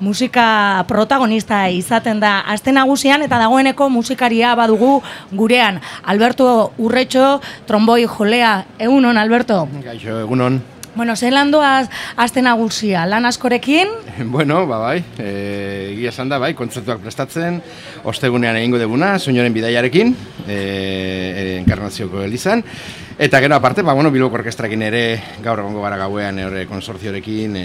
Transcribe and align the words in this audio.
musika 0.00 0.84
protagonista 0.88 1.68
izaten 1.70 2.20
da 2.20 2.40
aste 2.40 2.72
nagusian 2.72 3.22
eta 3.22 3.38
dagoeneko 3.38 3.88
musikaria 3.92 4.54
badugu 4.58 4.98
gurean. 5.32 5.80
Alberto 6.02 6.72
Urretxo, 6.78 7.40
tromboi 7.66 8.06
jolea, 8.06 8.64
egunon 8.78 9.20
Alberto? 9.20 9.66
Gaixo, 9.84 10.20
egunon. 10.24 10.60
Bueno, 10.94 11.14
zein 11.14 11.36
lan 11.36 11.52
doaz 11.54 11.86
aste 12.18 12.42
nagusia, 12.42 13.04
lan 13.06 13.26
askorekin? 13.26 13.92
Bueno, 14.34 14.66
ba 14.66 14.78
bai, 14.82 14.98
e, 15.18 15.30
egia 15.94 16.10
esan 16.10 16.28
da, 16.28 16.40
bai, 16.42 16.50
kontzertuak 16.58 17.00
prestatzen, 17.00 17.60
ostegunean 18.04 18.58
egingo 18.58 18.78
deguna, 18.78 19.14
soinoren 19.18 19.54
bidaiarekin, 19.54 20.12
e, 20.46 20.56
e, 20.56 21.44
enkarnazioko 21.60 22.20
elizan, 22.26 22.64
Eta 23.20 23.38
gero 23.38 23.54
aparte, 23.54 23.82
ba, 23.82 23.92
bueno, 23.92 24.08
Bilboko 24.10 24.38
orkestrakin 24.38 24.80
ere 24.86 25.00
gaur 25.44 25.60
egongo 25.60 25.82
gara 25.84 25.98
gauean 26.00 26.38
ere 26.40 26.62
konsortziorekin 26.64 27.56
e, 27.60 27.64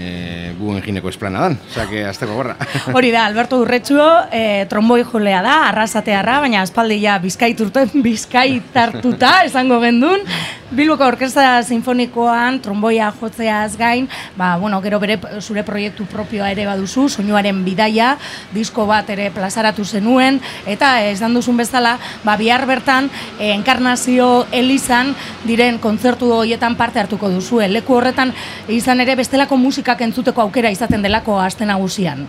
gu 0.58 0.74
engineko 0.76 1.08
esplana 1.08 1.46
dan. 1.46 1.56
Osea, 1.70 1.86
que 1.88 2.02
azteko 2.04 2.34
gorra. 2.36 2.58
Hori 2.92 3.08
da, 3.14 3.22
Alberto 3.24 3.62
Urretxuo, 3.62 4.04
e, 4.28 4.66
tromboi 4.68 5.00
jolea 5.08 5.40
da, 5.40 5.54
arrasatearra, 5.70 6.42
baina 6.44 6.60
espaldi 6.60 7.00
ja 7.00 7.16
bizkaiturtu, 7.24 7.86
bizkaitartuta, 8.04 9.32
esango 9.48 9.80
gendun. 9.80 10.28
Bilboko 10.76 11.06
Orkestra 11.06 11.62
Sinfonikoan 11.62 12.58
tromboia 12.60 13.08
jotzeaz 13.16 13.78
gain, 13.78 14.10
ba, 14.36 14.56
bueno, 14.60 14.82
gero 14.84 14.98
bere 15.00 15.16
zure 15.40 15.62
proiektu 15.64 16.04
propioa 16.10 16.50
ere 16.52 16.66
baduzu, 16.66 17.06
soinuaren 17.08 17.64
bidaia, 17.64 18.16
disko 18.52 18.84
bat 18.84 19.08
ere 19.14 19.30
plazaratu 19.32 19.86
zenuen, 19.86 20.40
eta 20.66 20.98
ez 21.06 21.20
dan 21.22 21.38
duzun 21.38 21.56
bezala, 21.56 21.96
ba, 22.26 22.36
bihar 22.36 22.66
bertan, 22.68 23.08
e, 23.38 23.54
enkarnazio 23.54 24.44
elizan, 24.52 25.14
diren 25.46 25.78
kontzertu 25.82 26.30
horietan 26.34 26.76
parte 26.76 27.00
hartuko 27.00 27.30
duzu. 27.32 27.60
Leku 27.70 27.96
horretan 27.96 28.32
izan 28.68 29.00
ere 29.00 29.16
bestelako 29.18 29.56
musikak 29.60 30.02
entzuteko 30.06 30.42
aukera 30.44 30.70
izaten 30.74 31.02
delako 31.02 31.38
aste 31.40 31.66
nagusian. 31.68 32.26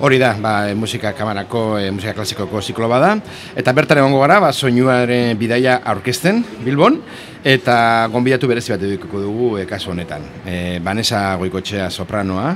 Hori 0.00 0.18
da, 0.22 0.34
ba, 0.40 0.54
e, 0.70 0.74
musika 0.74 1.12
kamarako, 1.16 1.78
e, 1.78 1.90
musika 1.90 2.14
klasikoko 2.16 2.62
ziklo 2.62 2.88
bada, 2.88 3.14
eta 3.56 3.72
bertan 3.72 4.02
egongo 4.02 4.20
gara, 4.24 4.40
ba, 4.42 4.52
soinuaren 4.52 5.38
bidaia 5.38 5.80
aurkezten, 5.84 6.44
Bilbon, 6.64 7.00
eta 7.46 7.76
gonbidatu 8.12 8.48
berezi 8.50 8.74
bat 8.74 8.86
edukiko 8.88 9.22
dugu 9.22 9.56
e, 9.60 9.66
kasu 9.66 9.94
honetan. 9.94 10.24
E, 10.44 10.56
Banesa 10.84 11.28
Goikotxea 11.40 11.90
sopranoa, 11.90 12.54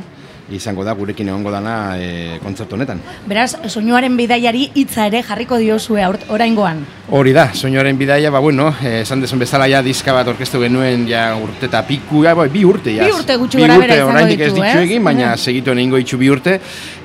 izango 0.57 0.85
da 0.85 0.95
gurekin 0.99 1.29
egongo 1.29 1.51
dana 1.53 1.97
e, 1.99 2.39
kontzertu 2.43 2.77
honetan. 2.77 3.01
Beraz, 3.31 3.55
soinuaren 3.69 4.17
bidaiari 4.19 4.71
hitza 4.75 5.07
ere 5.11 5.23
jarriko 5.27 5.59
diozue 5.61 6.07
oraingoan. 6.29 6.85
Hori 7.11 7.33
da, 7.35 7.49
soinuaren 7.55 7.99
bidaia, 7.99 8.31
ba 8.31 8.39
bueno, 8.39 8.69
esan 8.87 9.23
desun 9.23 9.41
bezala 9.43 9.67
ja 9.71 9.81
diska 9.83 10.13
bat 10.15 10.29
orkestu 10.31 10.61
genuen 10.63 11.09
ja 11.09 11.25
urte 11.35 11.67
eta 11.67 11.83
piku, 11.87 12.23
ja, 12.23 12.37
bai, 12.39 12.49
bi 12.53 12.63
urte 12.65 12.95
ja. 12.95 13.09
Bi 13.09 13.15
urte 13.17 13.37
gutxi 13.41 13.63
gara 13.65 13.79
bera 13.83 13.97
izango 13.99 14.27
ditu, 14.31 14.45
ez 14.47 14.55
ditu 14.55 14.85
egin, 14.85 15.05
baina 15.05 15.33
mm. 15.33 15.41
segitu 15.43 15.75
egingo 15.75 15.99
itxu 15.99 16.21
bi 16.21 16.31
urte. 16.31 16.59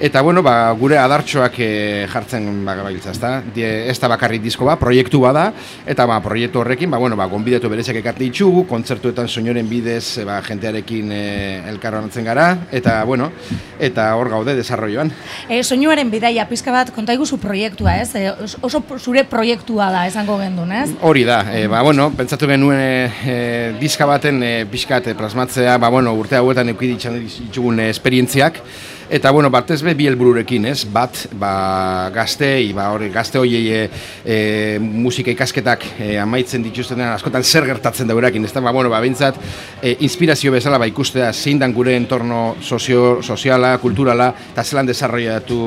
Eta 0.05 0.21
bueno, 0.25 0.43
ba, 0.45 0.69
gure 0.77 0.99
adartxoak 1.01 1.57
e, 1.57 1.69
jartzen 2.11 2.51
ba, 2.67 2.75
gabiltza, 2.81 3.15
ezta? 3.15 3.33
Ez 3.55 3.97
da 4.01 4.11
bakarrik 4.13 4.43
disko 4.45 4.69
ba, 4.69 4.77
proiektu 4.81 5.23
bada, 5.25 5.47
eta 5.89 6.05
ba, 6.09 6.19
proiektu 6.21 6.61
horrekin, 6.61 6.91
ba, 6.93 7.01
bueno, 7.01 7.17
ba, 7.17 7.25
gonbidatu 7.31 7.71
bereziak 7.73 7.97
ekarte 8.03 8.27
itxugu, 8.29 8.67
kontzertuetan 8.69 9.29
soinuaren 9.29 9.69
bidez, 9.69 10.21
ba, 10.27 10.37
jentearekin 10.45 11.11
e, 11.11 11.25
elkarro 11.73 12.03
gara, 12.25 12.67
eta 12.71 13.03
bueno, 13.03 13.31
eta 13.79 14.07
hor 14.15 14.29
gaude 14.31 14.55
desarrolloan. 14.57 15.11
E, 15.49 15.61
soinuaren 15.63 16.09
bidaia 16.11 16.47
pizka 16.49 16.73
bat 16.73 16.91
konta 16.95 17.13
iguzu 17.15 17.37
proiektua, 17.41 17.97
ez? 18.01 18.15
E, 18.15 18.31
oso 18.65 18.81
zure 18.99 19.25
proiektua 19.29 19.91
da 19.93 20.05
esango 20.07 20.37
gendun, 20.39 20.71
ez? 20.75 20.89
Hori 21.01 21.25
da. 21.27 21.41
E, 21.53 21.65
ba 21.71 21.83
bueno, 21.85 22.09
pentsatu 22.15 22.49
genuen 22.49 22.81
e, 22.81 23.37
diska 23.81 24.07
baten 24.09 24.41
e, 24.43 24.53
pizkat 24.71 25.11
plasmatzea, 25.17 25.77
ba 25.81 25.91
bueno, 25.93 26.13
urte 26.17 26.39
hauetan 26.39 26.71
eduki 26.71 26.95
ditugun 26.95 27.83
esperientziak 27.89 28.61
Eta 29.09 29.29
bueno, 29.29 29.51
batez 29.53 29.83
be 29.85 29.93
bi 29.93 30.07
helbururekin, 30.09 30.65
ez? 30.65 30.79
Bat, 30.89 31.27
ba, 31.37 32.09
gaztei, 32.13 32.71
ba, 32.73 32.87
hori, 32.95 33.11
gazte 33.13 33.37
hoiei 33.37 33.67
e, 33.69 33.81
e, 34.25 34.37
musika 34.81 35.29
ikasketak 35.29 35.85
e, 36.01 36.07
amaitzen 36.17 36.63
dituztenean 36.65 37.13
askotan 37.13 37.45
zer 37.45 37.67
gertatzen 37.69 38.09
daurakin, 38.09 38.47
ez 38.47 38.53
da? 38.55 38.63
Ba, 38.65 38.73
bueno, 38.73 38.89
ba, 38.89 39.01
bintzat, 39.03 39.37
e, 39.77 39.93
inspirazio 40.07 40.53
bezala 40.55 40.79
ba, 40.81 40.87
ikustea 40.89 41.29
zein 41.33 41.61
dan 41.61 41.75
gure 41.75 41.93
entorno 41.95 42.55
sozio, 42.65 43.21
soziala, 43.21 43.75
kulturala, 43.83 44.31
eta 44.55 44.63
zelan 44.65 44.89
desarrollatu 44.89 45.59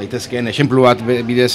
daitezkeen, 0.00 0.50
esenplu 0.50 0.88
bat 0.88 1.06
bidez, 1.06 1.52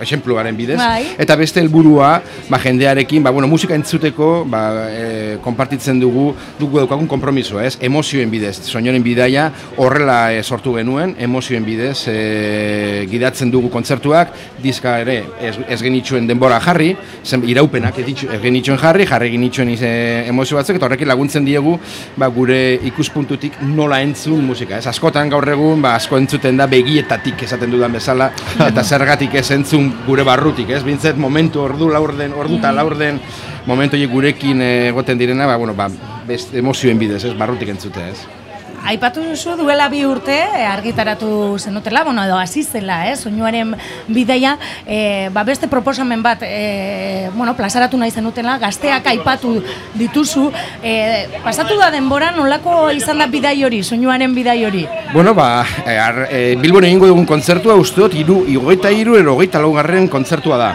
esenpluaren 0.00 0.56
bidez. 0.56 0.80
Bai. 0.80 1.12
Eta 1.20 1.36
beste 1.36 1.60
helburua, 1.60 2.14
ba, 2.48 2.62
jendearekin, 2.64 3.26
ba, 3.26 3.34
bueno, 3.36 3.52
musika 3.52 3.76
entzuteko, 3.76 4.32
ba, 4.48 4.64
e, 4.88 5.36
konpartitzen 5.44 6.00
dugu, 6.00 6.30
dugu 6.56 6.80
edukagun 6.80 7.10
kompromiso, 7.10 7.60
ez? 7.60 7.76
Emozioen 7.84 8.32
bidez, 8.32 8.56
soinoren 8.64 9.04
bidaia, 9.04 9.50
horrela 9.76 10.32
e, 10.32 10.40
sortu 10.54 10.74
genuen, 10.76 11.14
emozioen 11.18 11.64
bidez 11.66 12.06
e, 12.10 13.06
gidatzen 13.10 13.50
dugu 13.52 13.70
kontzertuak, 13.72 14.32
diska 14.62 14.96
ere 15.02 15.16
ez, 15.42 15.54
ez 15.68 15.80
genitxuen 15.82 16.28
denbora 16.30 16.60
jarri, 16.62 16.92
zen 17.24 17.44
iraupenak 17.50 17.98
ez, 18.02 18.06
ez 18.28 18.40
genitxuen 18.42 18.78
jarri, 18.80 19.06
jarri 19.10 19.32
genitxuen 19.34 19.72
e, 19.74 19.92
emozio 20.30 20.58
batzuk, 20.58 20.78
eta 20.78 20.86
horrekin 20.88 21.10
laguntzen 21.10 21.46
diegu 21.46 21.76
ba, 22.20 22.28
gure 22.34 22.60
ikuspuntutik 22.90 23.58
nola 23.74 24.00
entzun 24.04 24.44
musika. 24.46 24.78
Ez 24.78 24.90
askotan 24.90 25.32
gaur 25.32 25.48
egun, 25.54 25.82
ba, 25.84 25.96
asko 25.98 26.20
entzuten 26.20 26.60
da 26.60 26.68
begietatik 26.70 27.46
esaten 27.48 27.74
dudan 27.74 27.98
bezala, 27.98 28.30
eta 28.68 28.84
zergatik 28.84 29.34
ez 29.40 29.48
entzun 29.56 29.90
gure 30.06 30.26
barrutik, 30.26 30.70
ez 30.70 30.84
bintzet 30.86 31.18
momentu 31.20 31.64
ordu 31.64 31.90
laurden, 31.90 32.36
ordu 32.38 32.60
eta 32.60 32.72
laurden, 32.74 33.20
momentu 33.66 33.98
gurekin 34.10 34.62
egoten 34.62 35.18
direna, 35.18 35.48
ba, 35.50 35.58
bueno, 35.58 35.74
ba, 35.74 35.90
best, 36.28 36.54
emozioen 36.54 37.00
bidez, 37.00 37.24
ez, 37.24 37.36
barrutik 37.38 37.74
entzute, 37.74 38.08
ez. 38.12 38.43
Aipatu 38.84 39.22
duzu 39.24 39.54
duela 39.56 39.86
bi 39.88 40.02
urte 40.04 40.34
eh, 40.36 40.66
argitaratu 40.68 41.56
zenutela, 41.58 42.02
bueno, 42.04 42.20
edo 42.26 42.36
hasi 42.36 42.62
zela, 42.62 42.98
eh, 43.08 43.16
soinuaren 43.16 43.72
bidaia, 44.12 44.58
eh, 44.86 45.30
ba 45.32 45.42
beste 45.42 45.68
proposamen 45.72 46.22
bat, 46.22 46.44
eh, 46.44 47.30
bueno, 47.34 47.54
plazaratu 47.56 47.96
nahi 47.96 48.10
zenutela, 48.12 48.58
gazteak 48.58 49.06
aipatu 49.06 49.54
dituzu, 49.94 50.50
eh, 50.82 51.40
pasatu 51.42 51.78
da 51.80 51.90
denbora 51.90 52.30
nolako 52.36 52.90
izan 52.92 53.24
da 53.24 53.26
bidai 53.26 53.56
hori, 53.64 53.82
soinuaren 53.82 54.34
bidai 54.36 54.58
hori? 54.66 54.86
Bueno, 55.14 55.32
ba, 55.32 55.64
eh, 55.86 55.98
eh, 56.28 56.56
Bilbon 56.60 56.84
egingo 56.84 57.08
dugun 57.08 57.24
kontzertua 57.24 57.80
uste 57.80 58.02
dut, 58.02 58.14
iru, 58.14 58.44
igoita 58.46 58.92
iru, 58.92 59.16
erogeita 59.16 59.64
laugarren 59.64 60.08
kontzertua 60.12 60.60
da. 60.60 60.72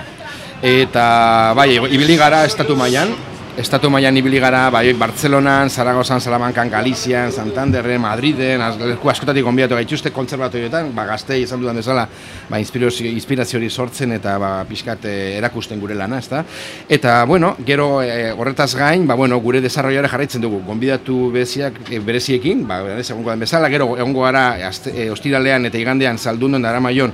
Eta, 0.65 1.53
bai, 1.55 1.75
ibili 1.77 2.17
gara 2.17 2.41
estatu 2.43 2.75
mailan, 2.75 3.13
estatu 3.57 3.89
mailan 3.89 4.17
ibili 4.17 4.39
gara, 4.39 4.69
bai, 4.69 4.93
Bartzelonan, 4.93 5.69
Zaragozan, 5.69 6.21
Salamankan, 6.21 6.69
Galizian, 6.69 7.31
Santanderren, 7.31 8.01
Madriden, 8.01 8.61
leku 8.87 9.09
askotatik 9.09 9.45
onbiatu 9.45 9.75
gaituzte 9.75 10.11
kontzerbatorioetan, 10.15 10.91
ba, 10.95 11.05
gaztei 11.09 11.41
izan 11.43 11.61
dudan 11.61 11.79
desala, 11.79 12.05
ba, 12.49 12.59
inspirazio 12.59 13.59
hori 13.59 13.69
sortzen 13.69 14.13
eta 14.15 14.37
ba, 14.39 14.51
pixkat 14.69 15.07
eh, 15.09 15.37
erakusten 15.39 15.79
gure 15.81 15.97
lana, 15.97 16.19
ezta? 16.19 16.43
Eta, 16.87 17.23
bueno, 17.25 17.55
gero 17.65 18.01
e, 18.03 18.31
horretaz 18.31 18.73
gain, 18.77 19.07
ba, 19.07 19.17
bueno, 19.19 19.39
gure 19.43 19.61
desarroiare 19.61 20.07
jarraitzen 20.11 20.43
dugu, 20.45 20.61
gonbidatu 20.67 21.31
beziak, 21.33 21.81
e, 21.89 21.99
bereziekin, 21.99 22.65
ba, 22.67 22.81
ez 22.99 23.09
egongo 23.09 23.33
den 23.33 23.43
bezala, 23.43 23.71
gero 23.73 23.91
egongo 23.97 24.27
gara 24.27 24.45
e, 24.59 25.09
ostiralean 25.11 25.67
eta 25.71 25.81
igandean 25.81 26.19
zaldundon 26.19 26.63
dara 26.63 26.79
maion, 26.83 27.13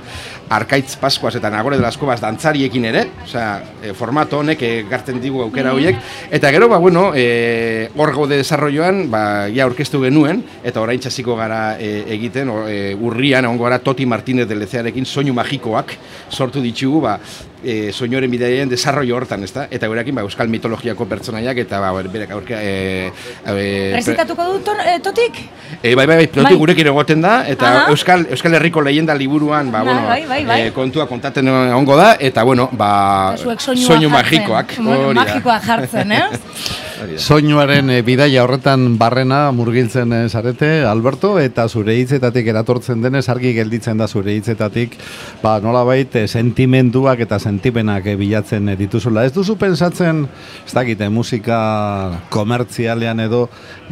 arkaitz 0.50 0.96
paskuaz 1.00 1.34
eta 1.40 1.50
nagore 1.50 1.76
de 1.76 1.82
las 1.82 1.98
dantzariekin 2.20 2.84
ere, 2.84 3.06
osea, 3.24 3.62
e, 3.82 3.92
formato 3.94 4.38
honek 4.38 4.62
e, 4.62 4.72
gartzen 4.88 5.20
digu 5.20 5.42
aukera 5.42 5.72
horiek, 5.72 5.96
Eta 6.36 6.50
gero, 6.52 6.68
ba, 6.68 6.76
bueno, 6.76 7.12
e, 7.14 7.88
hor 7.96 8.10
gaude 8.12 8.36
desarrolloan, 8.36 9.06
ba, 9.08 9.48
ja 9.48 9.64
orkestu 9.64 10.02
genuen, 10.02 10.42
eta 10.68 10.82
orain 10.84 11.00
txasiko 11.00 11.32
gara 11.32 11.78
e, 11.80 12.02
egiten, 12.12 12.50
e, 12.68 12.90
urrian, 12.92 13.48
egon 13.48 13.56
gara 13.56 13.78
Toti 13.80 14.04
Martínez 14.04 14.44
de 14.44 14.58
Lezearekin 14.60 15.08
soinu 15.08 15.32
magikoak 15.32 15.94
sortu 16.28 16.60
ditugu, 16.60 17.00
ba, 17.06 17.14
e, 17.64 17.92
soinoren 17.92 18.30
bideaien 18.30 18.68
desarrollo 18.68 19.16
hortan, 19.16 19.44
ezta? 19.44 19.66
Eta 19.70 19.88
gurekin 19.88 20.16
ba, 20.16 20.24
euskal 20.26 20.50
mitologiako 20.52 21.06
pertsonaiak 21.10 21.60
eta 21.64 21.80
ba, 21.82 21.92
berek 22.02 22.32
aurke 22.36 22.56
e, 22.56 23.10
e, 23.44 23.66
Rezitatuko 23.96 24.48
du 24.52 24.76
e, 24.84 24.98
totik? 25.04 25.40
E, 25.82 25.94
bai, 25.94 26.06
bai, 26.06 26.16
bai, 26.24 26.28
bai. 26.48 26.54
gurekin 26.54 26.92
egoten 26.92 27.24
da 27.24 27.36
eta 27.48 27.72
euskal 27.90 28.26
euskal 28.30 28.58
herriko 28.58 28.82
leyenda 28.84 29.14
liburuan, 29.14 29.70
ba, 29.72 29.82
bueno, 29.82 30.06
bai, 30.08 30.24
bai, 30.26 30.42
bai. 30.48 30.60
E, 30.66 30.72
kontua 30.76 31.08
kontatzen 31.10 31.48
egongo 31.48 31.96
da 31.96 32.14
eta 32.20 32.44
bueno, 32.44 32.68
ba 32.72 33.36
soinu 33.36 34.10
magikoak, 34.12 34.78
magikoak 34.80 35.70
jartzen, 35.70 36.12
eh? 36.12 36.24
Soinuaren 36.96 37.90
e, 37.92 38.00
bidaia 38.06 38.40
horretan 38.46 38.96
barrena 38.96 39.50
murgiltzen 39.52 40.14
e, 40.16 40.20
zarete, 40.32 40.68
Alberto, 40.88 41.34
eta 41.42 41.66
zure 41.68 41.96
hitzetatik 41.98 42.48
eratortzen 42.48 43.02
denez, 43.04 43.26
argi 43.32 43.52
gelditzen 43.56 44.00
da 44.00 44.08
zure 44.08 44.32
hitzetatik, 44.36 44.96
ba, 45.42 45.58
nola 45.60 45.84
baita, 45.84 46.24
sentimenduak 46.26 47.20
eta 47.26 47.38
sentipenak 47.38 48.08
bilatzen 48.16 48.72
dituzula. 48.80 49.26
Ez 49.28 49.34
duzu 49.36 49.58
pensatzen, 49.60 50.24
ez 50.64 50.72
dakite, 50.72 51.10
musika 51.12 51.58
komertzialean 52.32 53.20
edo 53.26 53.46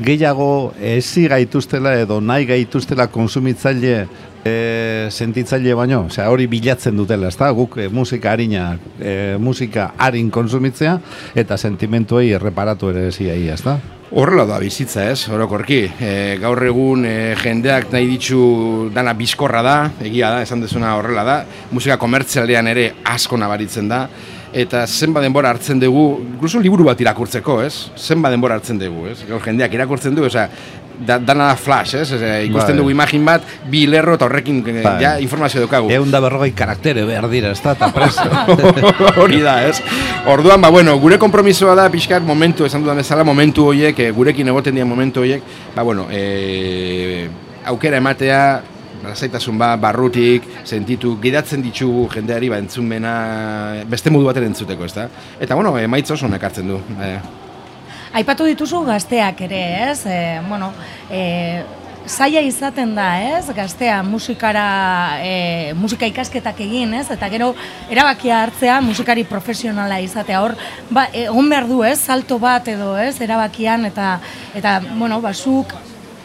gehiago 0.04 0.72
ezi 0.80 1.28
gaituztela 1.28 1.98
edo 2.00 2.22
nahi 2.24 2.48
gaituztela 2.48 3.10
konsumitzaile 3.12 4.06
e, 4.44 5.08
sentitzaile 5.10 5.74
baino, 5.74 6.04
osea 6.10 6.28
hori 6.30 6.46
bilatzen 6.50 6.96
dutela, 6.96 7.30
ezta? 7.32 7.50
Guk 7.56 7.78
e, 7.80 7.88
musika 7.88 8.34
harina, 8.34 8.74
e, 9.00 9.36
musika 9.40 9.92
harin 9.98 10.30
konsumitzea 10.30 10.98
eta 11.34 11.58
sentimentuei 11.58 12.32
erreparatu 12.36 12.92
ere 12.92 13.10
ziai, 13.12 13.48
ezta? 13.54 13.78
Horrela 14.14 14.44
da 14.46 14.60
bizitza 14.62 15.08
ez, 15.10 15.24
orokorki. 15.32 15.80
E, 15.98 16.10
gaur 16.38 16.60
egun 16.68 17.02
e, 17.08 17.34
jendeak 17.40 17.88
nahi 17.90 18.06
ditzu 18.12 18.44
dana 18.94 19.16
bizkorra 19.18 19.64
da, 19.64 19.76
egia 20.04 20.30
da, 20.30 20.44
esan 20.44 20.62
dezuna 20.62 20.92
horrela 21.00 21.24
da. 21.26 21.40
Musika 21.74 21.96
komertzialean 21.98 22.70
ere 22.70 22.90
asko 23.10 23.40
nabaritzen 23.40 23.90
da. 23.90 24.04
Eta 24.54 24.84
zenba 24.86 25.18
denbora 25.18 25.50
hartzen 25.50 25.80
dugu, 25.82 26.20
inkluso 26.22 26.60
liburu 26.62 26.84
bat 26.86 27.00
irakurtzeko, 27.02 27.58
ez? 27.64 27.90
Zenba 27.98 28.30
denbora 28.30 28.54
hartzen 28.60 28.78
dugu, 28.78 29.08
ez? 29.10 29.18
Gaur 29.26 29.42
jendeak 29.42 29.72
irakurtzen 29.74 30.14
du, 30.14 30.22
osea, 30.28 30.44
da, 30.94 31.16
dana 31.18 31.48
da 31.48 31.56
flash, 31.58 31.96
ez? 31.98 32.04
Ese, 32.14 32.28
ikusten 32.46 32.76
bai. 32.76 32.78
dugu 32.78 32.92
imagin 32.92 33.24
bat, 33.26 33.48
bi 33.70 33.84
lerro 33.90 34.14
eta 34.14 34.28
horrekin 34.28 34.60
eh, 34.70 34.76
bai. 34.84 34.94
ja, 35.02 35.14
informazio 35.20 35.64
dukagu. 35.64 35.90
Egun 35.90 36.12
da 36.14 36.20
berrogei 36.22 36.52
karaktere 36.54 37.02
behar 37.08 37.26
dira, 37.32 37.50
ez 37.50 37.58
da, 37.64 37.74
eta 37.74 37.90
preso. 37.94 38.28
Hori 39.24 39.40
da, 39.42 39.56
ez? 39.66 39.80
Orduan, 40.30 40.62
ba, 40.62 40.70
bueno, 40.74 40.94
gure 41.02 41.18
kompromisoa 41.18 41.74
da, 41.78 41.88
pixkat, 41.90 42.22
momentu, 42.22 42.68
esan 42.68 42.86
dudan 42.86 43.02
bezala, 43.02 43.26
momentu 43.26 43.66
horiek, 43.72 43.98
e, 43.98 44.12
gurekin 44.14 44.54
egoten 44.54 44.78
dira 44.78 44.86
momentu 44.86 45.24
horiek, 45.24 45.42
ba, 45.74 45.82
bueno, 45.82 46.06
e, 46.14 47.26
aukera 47.66 47.98
ematea, 47.98 48.44
lasaitasun 49.08 49.58
ba, 49.60 49.74
barrutik, 49.80 50.46
sentitu, 50.64 51.14
gidatzen 51.22 51.62
ditugu 51.64 52.08
jendeari 52.12 52.50
ba, 52.52 52.58
entzunmena 52.62 53.14
beste 53.90 54.12
modu 54.12 54.28
baten 54.30 54.48
entzuteko, 54.50 54.88
ez 54.88 54.94
da? 54.96 55.08
Eta, 55.40 55.54
bueno, 55.54 55.76
emaitz 55.78 56.10
oso 56.14 56.28
nekartzen 56.30 56.68
du. 56.70 56.80
E. 56.98 57.14
Aipatu 58.14 58.46
dituzu 58.46 58.84
gazteak 58.86 59.40
ere, 59.48 59.62
ez? 59.90 60.04
E, 60.06 60.18
bueno, 60.48 60.70
e, 61.10 61.64
zaila 62.06 62.42
izaten 62.44 62.94
da, 62.94 63.08
ez? 63.38 63.48
Gaztea 63.56 64.02
musikara, 64.06 64.66
e, 65.24 65.72
musika 65.78 66.06
ikasketak 66.06 66.60
egin, 66.66 66.94
ez? 67.00 67.08
Eta 67.10 67.28
gero, 67.32 67.52
erabakia 67.90 68.42
hartzea 68.44 68.80
musikari 68.84 69.24
profesionala 69.28 69.98
izatea. 70.04 70.42
Hor, 70.44 70.54
ba, 70.90 71.08
egon 71.24 71.48
behar 71.50 71.68
du, 71.70 71.82
ez? 71.86 71.98
Salto 72.00 72.38
bat 72.38 72.68
edo, 72.68 72.94
ez? 73.00 73.16
Erabakian, 73.24 73.88
eta, 73.90 74.18
eta 74.54 74.78
bueno, 74.92 75.20
basuk, 75.24 75.74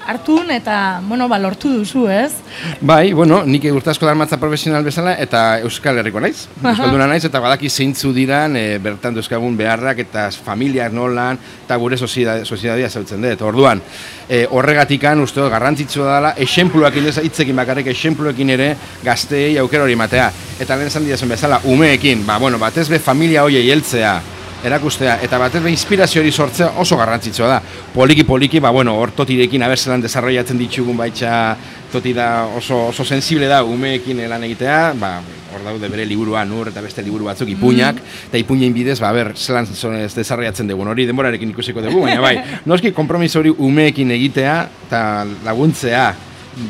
hartun 0.08 0.52
eta, 0.52 1.02
bueno, 1.06 1.28
ba, 1.30 1.38
lortu 1.40 1.70
duzu, 1.70 2.08
ez? 2.10 2.34
Bai, 2.82 3.14
bueno, 3.14 3.44
nik 3.46 3.66
urtazko 3.72 4.08
darmatza 4.08 4.40
profesional 4.42 4.84
bezala 4.84 5.14
eta 5.22 5.60
Euskal 5.66 6.00
Herriko 6.02 6.22
naiz. 6.24 6.48
Euskalduna 6.64 7.08
naiz 7.08 7.24
eta 7.28 7.42
badaki 7.44 7.70
zeintzu 7.70 8.14
diran 8.16 8.58
e, 8.58 8.64
bertan 8.82 9.18
duzkagun 9.18 9.58
beharrak 9.60 10.02
eta 10.06 10.30
familiak 10.32 10.94
nolan 10.94 11.38
eta 11.66 11.78
gure 11.78 11.98
sozidadia 11.98 12.90
zautzen 12.90 13.22
dut. 13.22 13.46
Orduan, 13.46 13.84
e, 14.28 14.46
horregatikan 14.50 15.22
uste 15.22 15.46
garrantzitsua 15.52 16.16
dela, 16.16 16.34
esenpluak 16.38 16.98
indez 16.98 17.18
hitzekin 17.24 17.56
bakarrik 17.62 17.92
esenpluekin 17.94 18.56
ere 18.58 18.74
gazteei 19.04 19.58
aukera 19.62 19.86
hori 19.86 19.96
matea. 20.00 20.32
Eta 20.60 20.76
lehen 20.76 21.06
dira 21.06 21.30
bezala, 21.30 21.62
umeekin, 21.64 22.26
ba, 22.26 22.38
bueno, 22.38 22.60
batez 22.60 22.90
be 22.90 23.00
familia 23.00 23.44
hoiei 23.44 23.70
heltzea, 23.72 24.20
erakustea 24.64 25.20
eta 25.24 25.38
batez 25.40 25.62
be 25.64 25.72
inspirazio 25.72 26.22
hori 26.22 26.32
sortzea 26.32 26.74
oso 26.82 26.98
garrantzitsua 27.00 27.48
da. 27.48 27.60
Poliki 27.94 28.24
poliki, 28.28 28.60
ba 28.60 28.72
bueno, 28.76 28.96
hor 29.00 29.12
totirekin 29.16 29.64
abertzelan 29.64 30.02
desarrollatzen 30.04 30.60
ditugun 30.60 30.98
baitza 30.98 31.56
toti 31.92 32.14
da 32.14 32.46
oso 32.58 32.88
oso 32.90 33.06
sensible 33.06 33.48
da 33.48 33.64
umeekin 33.64 34.22
lan 34.30 34.44
egitea, 34.44 34.80
ba 35.00 35.20
hor 35.54 35.64
daude 35.66 35.90
bere 35.90 36.06
liburuan 36.06 36.52
ur 36.54 36.70
eta 36.70 36.82
beste 36.86 37.02
liburu 37.02 37.26
batzuk 37.26 37.50
ipuinak 37.50 37.98
mm. 37.98 38.30
eta 38.30 38.42
ipuinen 38.42 38.74
bidez 38.74 39.00
ba 39.02 39.12
ber 39.16 39.34
zelan 39.36 39.68
ez 39.98 40.14
desarrollatzen 40.16 40.68
dugu. 40.68 40.88
Hori 40.90 41.06
denborarekin 41.10 41.54
ikusiko 41.56 41.82
dugu, 41.86 42.04
baina 42.06 42.22
bai, 42.22 42.36
noski 42.70 42.92
konpromiso 42.92 43.40
hori 43.40 43.54
umeekin 43.58 44.12
egitea 44.18 44.58
eta 44.88 45.04
laguntzea 45.46 46.10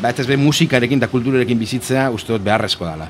batez 0.01 0.27
be 0.27 0.37
musikarekin 0.37 1.01
eta 1.01 1.09
kulturarekin 1.11 1.59
bizitzea 1.59 2.09
uste 2.13 2.35
dut 2.35 2.45
beharrezko 2.45 2.85
dela. 2.85 3.09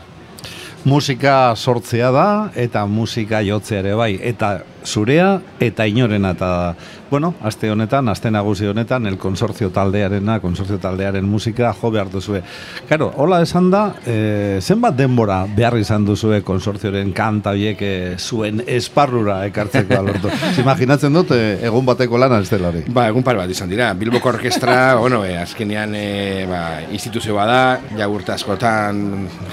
Musika 0.85 1.55
sortzea 1.55 2.11
da 2.11 2.27
eta 2.55 2.85
musika 2.87 3.41
jotzea 3.43 3.79
ere 3.83 3.95
bai. 3.99 4.13
Eta 4.21 4.59
zurea 4.85 5.39
eta 5.59 5.87
inorena 5.87 6.31
eta 6.37 6.75
bueno, 7.09 7.33
aste 7.41 7.71
honetan, 7.71 8.07
aste 8.09 8.29
nagusi 8.31 8.67
honetan, 8.69 9.07
el 9.07 9.17
konsortzio 9.17 9.71
taldearena, 9.73 10.39
konsortzio 10.39 10.77
taldearen 10.79 11.25
musika 11.25 11.73
jo 11.73 11.89
behar 11.91 12.09
duzue. 12.11 12.41
Karo, 12.89 13.09
hola 13.17 13.41
esan 13.41 13.71
da, 13.73 13.81
e, 14.05 14.59
zenbat 14.61 14.95
denbora 14.97 15.39
behar 15.55 15.77
izan 15.79 16.05
duzue 16.05 16.41
konsortzioaren 16.45 17.11
kanta 17.17 17.55
biek 17.57 17.81
eh, 17.81 18.15
zuen 18.19 18.61
esparrura 18.67 19.39
ekartzeko 19.49 19.97
alortu. 19.97 20.29
Imaginatzen 20.63 21.17
dut, 21.17 21.33
e, 21.33 21.57
egun 21.65 21.87
bateko 21.87 22.19
lana 22.21 22.39
ez 22.43 22.49
dela 22.51 22.69
hori. 22.69 22.83
Ba, 22.93 23.07
egun 23.09 23.25
par 23.25 23.39
bat 23.41 23.49
izan 23.49 23.71
dira. 23.71 23.89
Bilboko 23.97 24.29
Orkestra, 24.35 24.77
bueno, 25.01 25.23
e, 25.25 25.33
azkenean 25.41 25.95
e, 25.97 26.45
ba, 26.49 26.63
instituzio 26.93 27.33
bada, 27.39 27.79
ja 27.97 28.09
urte 28.09 28.35
askotan, 28.35 29.01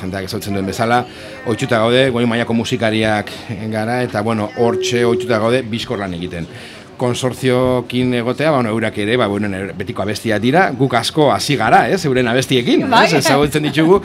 jendeak 0.03 0.29
ezautzen 0.29 0.59
duen 0.59 0.69
bezala, 0.69 1.01
oitzuta 1.49 1.81
gaude, 1.81 2.09
goi 2.13 2.27
mailako 2.29 2.59
musikariak 2.61 3.33
gara, 3.73 4.03
eta 4.05 4.21
bueno, 4.27 4.51
hortxe 4.61 5.07
oitzuta 5.17 5.41
gaude, 5.43 5.63
bizkor 5.65 5.99
lan 6.05 6.15
egiten 6.19 6.49
konsortziokin 6.97 8.15
egotea, 8.21 8.51
ba, 8.51 8.57
bueno, 8.57 8.71
eurak 8.71 8.99
ere, 8.99 9.17
ba, 9.17 9.27
bueno, 9.27 9.49
betiko 9.77 10.03
abestia 10.03 10.39
dira, 10.39 10.71
guk 10.77 10.95
asko 10.95 11.31
hasi 11.33 11.57
gara, 11.57 11.87
ez, 11.89 12.05
euren 12.05 12.29
abestiekin, 12.29 12.87
bai. 12.91 13.07
ez, 13.07 13.21
ezagutzen 13.21 13.67
ditugu, 13.69 14.01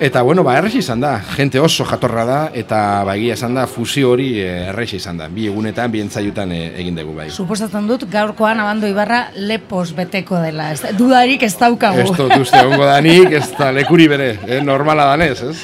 eta, 0.00 0.22
bueno, 0.22 0.44
ba, 0.44 0.56
errexi 0.58 0.82
izan 0.82 1.00
da, 1.04 1.16
jente 1.36 1.60
oso 1.60 1.86
jatorra 1.88 2.24
da, 2.28 2.38
eta, 2.54 2.80
ba, 3.06 3.16
egia 3.16 3.38
izan 3.38 3.56
da, 3.58 3.66
fusio 3.70 4.12
hori 4.12 4.28
eh, 4.42 4.68
errexi 4.72 4.98
izan 5.00 5.20
da, 5.22 5.28
bi 5.32 5.48
egunetan, 5.50 5.92
bi 5.92 6.02
entzaiutan 6.04 6.52
eh, 6.52 6.62
egin 6.82 6.98
dugu, 7.00 7.16
bai. 7.18 7.28
Suposatzen 7.30 7.88
dut, 7.90 8.06
gaurkoan 8.12 8.60
abando 8.60 8.90
ibarra 8.90 9.28
lepos 9.36 9.90
beteko 9.96 10.40
dela, 10.44 10.70
ez, 10.74 10.94
dudarik 10.98 11.42
ez 11.46 11.54
daukagu. 11.60 12.04
Ez 12.04 12.10
dut 12.12 12.36
uste, 12.38 12.60
ongo 12.66 12.84
danik, 12.88 13.32
ez 13.40 13.46
da, 13.58 13.70
lekuri 13.74 14.08
bere, 14.10 14.30
eh, 14.46 14.60
normala 14.64 15.08
danez, 15.12 15.38
ez? 15.42 15.56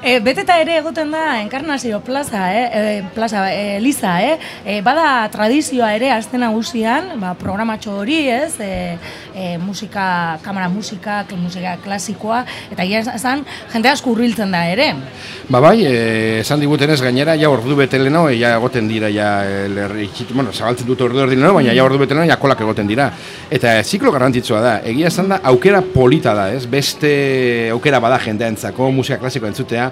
E, 0.00 0.18
beteta 0.24 0.56
ere 0.62 0.78
egoten 0.80 1.10
da, 1.12 1.40
enkarnazio 1.42 2.00
plaza, 2.04 2.46
eh, 2.54 3.02
plaza, 3.14 3.44
eh, 3.52 3.80
liza, 3.80 4.14
eh, 4.22 4.38
e, 4.64 4.80
bada 4.82 5.28
tradizioa 5.32 5.92
ere, 5.96 6.10
azten 6.20 6.42
nagusian, 6.44 7.14
ba, 7.20 7.32
programatxo 7.38 7.94
hori, 8.02 8.18
ez, 8.30 8.54
e, 8.60 8.98
e, 9.34 9.46
musika, 9.58 10.38
kamera 10.44 10.68
musika, 10.68 11.24
musika 11.40 11.76
klasikoa, 11.82 12.42
eta 12.72 12.84
ia 12.86 13.00
esan, 13.14 13.44
jende 13.72 13.90
asko 13.90 14.12
urriltzen 14.14 14.52
da 14.52 14.62
ere. 14.70 14.92
Ba 15.50 15.62
bai, 15.64 15.76
e, 15.86 16.40
esan 16.40 16.62
diguten 16.62 16.92
ez 16.94 17.00
gainera, 17.02 17.36
ja 17.40 17.50
ordu 17.50 17.76
beteleno, 17.80 18.26
e, 18.28 18.38
ja 18.40 18.54
egoten 18.58 18.88
dira, 18.90 19.10
ja, 19.12 19.32
bueno, 20.34 20.52
zabaltzen 20.52 20.88
dut 20.88 21.02
ordu 21.08 21.24
ordinero, 21.24 21.54
baina 21.56 21.74
ja 21.76 21.84
ordu 21.84 22.00
beteleno, 22.04 22.28
ja 22.28 22.38
kolak 22.40 22.62
egoten 22.66 22.88
dira. 22.90 23.10
Eta 23.50 23.78
e, 23.80 23.84
ziklo 23.84 24.12
garrantzitsua 24.14 24.62
da, 24.64 24.78
egia 24.86 25.10
esan 25.10 25.32
da, 25.32 25.40
aukera 25.50 25.82
polita 25.82 26.36
da, 26.36 26.50
ez, 26.54 26.66
beste 26.70 27.12
aukera 27.74 28.00
bada 28.02 28.20
jendeentzako, 28.22 28.92
musika 28.94 29.20
klasiko 29.22 29.48
entzutea, 29.50 29.90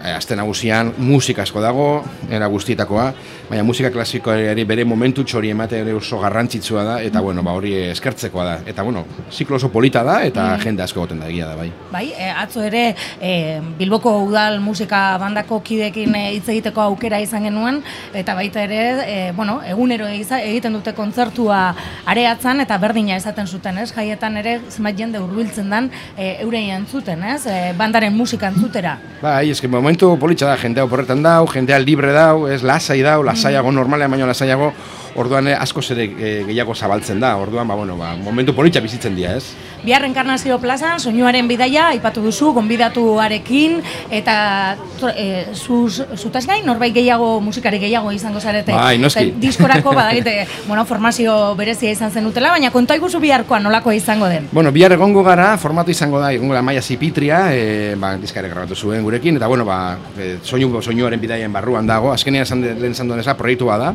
e, 0.00 0.34
nagusian 0.36 0.94
musika 0.98 1.42
asko 1.42 1.60
dago, 1.60 1.90
era 2.30 2.48
guztietakoa, 2.50 3.12
baina 3.50 3.64
musika 3.66 3.90
klasikoari 3.90 4.62
bere 4.64 4.84
momentu 4.86 5.24
txori 5.26 5.50
emate 5.50 5.80
ere 5.82 5.94
oso 5.98 6.20
garrantzitsua 6.22 6.84
da, 6.86 6.92
eta 7.02 7.20
bueno, 7.20 7.42
ba, 7.42 7.56
hori 7.58 7.72
eskertzekoa 7.90 8.44
da. 8.46 8.52
Eta 8.70 8.84
bueno, 8.86 9.02
ziklo 9.32 9.56
oso 9.58 9.72
polita 9.74 10.04
da, 10.06 10.20
eta 10.22 10.44
mm. 10.52 10.62
jende 10.62 10.84
asko 10.84 11.02
goten 11.02 11.18
da 11.18 11.26
egia 11.26 11.48
da, 11.50 11.56
bai. 11.58 11.66
Bai, 11.90 12.04
e, 12.14 12.28
atzo 12.30 12.62
ere, 12.62 12.84
e, 13.18 13.32
Bilboko 13.78 14.12
Udal 14.22 14.60
musika 14.62 15.00
bandako 15.18 15.58
kidekin 15.66 16.14
hitz 16.20 16.46
egiteko 16.46 16.84
aukera 16.84 17.18
izan 17.18 17.48
genuen, 17.48 17.80
eta 18.14 18.36
baita 18.38 18.62
ere, 18.68 18.84
e, 19.02 19.16
bueno, 19.34 19.58
egunero 19.66 20.06
egiten 20.06 20.78
dute 20.78 20.94
kontzertua 20.94 21.58
areatzen, 22.06 22.62
eta 22.62 22.78
berdina 22.78 23.18
esaten 23.18 23.50
zuten, 23.50 23.82
ez? 23.82 23.90
Jaietan 23.96 24.38
ere, 24.38 24.60
zenbait 24.70 24.98
jende 25.02 25.18
urbiltzen 25.18 25.74
dan, 25.74 25.90
e, 26.14 26.36
eurei 26.46 26.68
entzuten, 26.76 27.26
ez? 27.34 27.42
E, 27.50 27.58
bandaren 27.78 28.14
musika 28.14 28.54
entzutera. 28.54 28.94
Bai, 29.20 29.50
eski 29.50 29.66
momentu 29.68 30.14
politxa 30.22 30.52
da, 30.52 30.56
jendea 30.60 30.86
oporretan 30.86 31.26
dau, 31.26 31.50
jendea 31.50 31.82
libre 31.82 32.14
dau, 32.14 32.46
ez 32.46 32.62
lasai 32.62 33.02
dau, 33.02 33.18
lasaiago, 33.40 33.72
normalean 33.72 34.10
baino 34.10 34.28
lasaiago, 34.28 34.72
orduan 35.16 35.48
eh, 35.48 35.56
asko 35.58 35.82
zere 35.82 36.06
eh, 36.06 36.44
gehiago 36.46 36.74
zabaltzen 36.74 37.20
da, 37.20 37.34
orduan, 37.40 37.66
ba, 37.68 37.74
bueno, 37.74 37.96
ba, 37.96 38.14
momentu 38.20 38.54
politxa 38.54 38.82
bizitzen 38.84 39.16
dira, 39.16 39.34
ez? 39.40 39.56
Bihar 39.80 40.04
Enkarnazio 40.04 40.58
plazan, 40.60 41.00
soinuaren 41.00 41.48
bidaia, 41.48 41.88
aipatu 41.94 42.20
duzu, 42.20 42.50
gonbidatuarekin, 42.52 43.78
eta 44.12 44.76
e, 45.16 45.46
zuz, 45.54 46.02
zutaz 46.18 46.44
gain, 46.44 46.66
norbait 46.68 46.92
gehiago, 46.92 47.38
musikari 47.40 47.80
gehiago 47.80 48.12
izango 48.12 48.42
zarete. 48.44 48.74
Bai, 48.76 48.98
noski. 49.00 49.32
diskorako, 49.40 49.94
badagite, 49.96 50.34
bueno, 50.68 50.84
formazio 50.84 51.54
berezia 51.56 51.94
izan 51.96 52.12
zen 52.12 52.28
utela, 52.28 52.52
baina 52.52 52.70
konta 52.70 52.98
iguzu 53.00 53.22
biharkoa 53.24 53.62
nolako 53.64 53.94
izango 53.96 54.28
den? 54.28 54.50
Bueno, 54.52 54.72
bihar 54.72 54.92
egongo 54.92 55.24
gara, 55.24 55.54
formatu 55.56 55.94
izango 55.96 56.20
da, 56.20 56.28
egongo 56.36 56.54
da 56.54 56.62
maia 56.62 56.82
zipitria, 56.82 57.46
e, 57.56 57.96
ba, 57.96 58.12
diskare 58.20 58.52
grabatu 58.52 58.76
zuen 58.76 59.02
gurekin, 59.06 59.40
eta 59.40 59.48
bueno, 59.48 59.64
ba, 59.64 59.96
soinu, 60.44 60.74
soinuaren 60.82 61.20
bidaien 61.20 61.52
barruan 61.52 61.88
dago, 61.88 62.12
azkenean 62.12 62.44
esan 62.44 62.66
lehen 62.68 62.92
esan 62.92 63.08
duen 63.30 63.38
proiektua 63.38 63.78
da, 63.78 63.94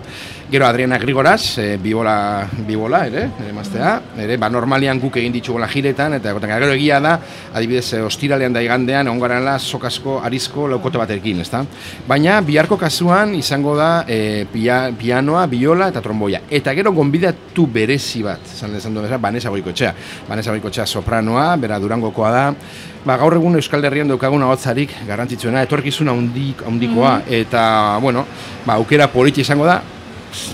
gero 0.51 0.65
Adriana 0.65 0.97
Grigoraz, 0.97 1.57
e, 1.57 1.77
bibola, 1.81 2.47
bibola, 2.67 3.05
ere, 3.07 3.29
ere 3.41 3.53
maztea, 3.53 3.95
ere, 4.21 4.37
ba, 4.37 4.49
normalian 4.49 4.99
guk 5.01 5.17
egin 5.17 5.33
ditugula 5.33 5.67
jiretan, 5.67 6.17
eta 6.19 6.33
goten, 6.33 6.53
gero 6.53 6.71
egia 6.73 6.99
da, 7.03 7.15
adibidez, 7.53 7.93
eh, 7.97 8.03
ostiralean 8.05 8.53
da 8.53 8.61
igandean, 8.63 9.09
ongarela, 9.11 9.57
sokasko, 9.59 10.19
arizko, 10.23 10.67
laukote 10.71 11.01
batekin, 11.01 11.41
ezta? 11.41 11.63
Baina, 12.07 12.39
biharko 12.45 12.77
kasuan 12.77 13.35
izango 13.35 13.75
da 13.77 14.05
e, 14.07 14.45
pia, 14.51 14.85
pianoa, 14.97 15.45
biola 15.51 15.89
eta 15.91 16.03
tromboia. 16.05 16.43
Eta 16.49 16.75
gero, 16.77 16.93
gonbidat, 16.95 17.44
proiektu 17.55 17.71
berezi 17.71 18.21
bat, 18.23 18.39
esan 18.43 18.75
esan 18.75 18.93
duen 18.93 19.05
bezala, 19.05 19.19
Banesa 19.21 19.49
Goikotxea. 19.49 19.93
Banesa 20.27 20.51
Goikotxea 20.51 20.85
sopranoa, 20.85 21.55
bera 21.57 21.79
durangokoa 21.79 22.31
da, 22.31 22.53
ba, 23.05 23.17
gaur 23.17 23.35
egun 23.37 23.55
Euskal 23.55 23.83
Herrian 23.85 24.07
daukagun 24.07 24.43
ahotzarik 24.43 24.91
garrantzitsuena, 25.07 25.63
etorkizuna 25.63 26.11
handik, 26.11 26.61
handikoa, 26.65 27.19
Mhm. 27.19 27.33
eta, 27.33 27.97
bueno, 28.01 28.25
ba, 28.65 28.73
aukera 28.75 29.07
politxe 29.07 29.41
izango 29.41 29.65
da, 29.65 29.81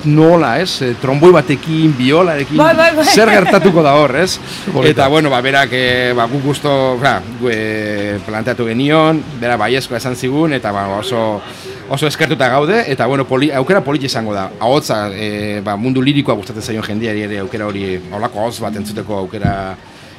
nola, 0.05 0.53
ez, 0.61 0.81
e, 0.81 0.93
tromboi 1.01 1.31
batekin, 1.35 1.93
biolarekin, 1.97 2.57
Bai, 2.57 2.75
bai, 2.75 2.89
bai. 2.95 3.05
zer 3.05 3.29
gertatuko 3.29 3.83
da 3.83 3.93
hor, 3.99 4.15
ez? 4.19 4.39
Eta, 4.91 5.07
bueno, 5.07 5.29
ba, 5.29 5.41
berak, 5.41 5.73
e, 5.73 6.13
ba, 6.17 6.25
guk 6.31 6.43
gusto, 6.43 6.97
ba, 7.01 7.19
e, 7.49 8.19
planteatu 8.25 8.65
genion, 8.69 9.21
bera 9.41 9.57
baiezkoa 9.61 9.97
esan 9.97 10.15
zigun, 10.15 10.53
eta 10.53 10.71
ba, 10.71 10.87
oso, 10.97 11.41
oso 11.89 12.07
eskertuta 12.07 12.49
gaude, 12.49 12.83
eta, 12.91 13.05
bueno, 13.07 13.25
poli, 13.27 13.51
aukera 13.51 13.83
politxe 13.83 14.11
izango 14.11 14.33
da. 14.33 14.49
Ahotza, 14.59 15.07
e, 15.13 15.61
ba, 15.63 15.75
mundu 15.77 16.01
lirikoa 16.01 16.35
gustatzen 16.39 16.63
zaion 16.63 16.83
jendiari 16.87 17.25
ere 17.27 17.39
aukera 17.45 17.67
hori, 17.67 17.85
holako 18.11 18.45
ahotz 18.45 18.59
bat 18.63 18.75
entzuteko 18.81 19.17
aukera 19.23 19.55